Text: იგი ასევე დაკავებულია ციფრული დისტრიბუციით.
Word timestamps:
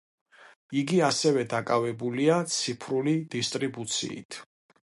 იგი 0.79 0.95
ასევე 1.07 1.43
დაკავებულია 1.51 2.39
ციფრული 2.55 3.13
დისტრიბუციით. 3.37 4.39